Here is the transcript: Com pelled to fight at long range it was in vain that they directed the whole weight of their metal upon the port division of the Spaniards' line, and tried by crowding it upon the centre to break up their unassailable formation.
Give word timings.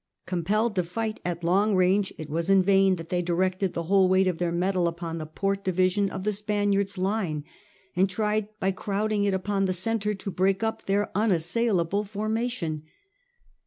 Com 0.25 0.43
pelled 0.43 0.73
to 0.73 0.83
fight 0.83 1.19
at 1.23 1.43
long 1.43 1.75
range 1.75 2.11
it 2.17 2.27
was 2.27 2.49
in 2.49 2.63
vain 2.63 2.95
that 2.95 3.09
they 3.09 3.21
directed 3.21 3.75
the 3.75 3.83
whole 3.83 4.09
weight 4.09 4.25
of 4.25 4.39
their 4.39 4.51
metal 4.51 4.87
upon 4.87 5.19
the 5.19 5.27
port 5.27 5.63
division 5.63 6.09
of 6.09 6.23
the 6.23 6.33
Spaniards' 6.33 6.97
line, 6.97 7.43
and 7.95 8.09
tried 8.09 8.47
by 8.59 8.71
crowding 8.71 9.25
it 9.25 9.33
upon 9.35 9.65
the 9.65 9.73
centre 9.73 10.15
to 10.15 10.31
break 10.31 10.63
up 10.63 10.85
their 10.87 11.11
unassailable 11.15 12.03
formation. 12.03 12.81